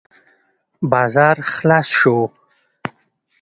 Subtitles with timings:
[0.91, 2.17] بازار خلاص شو.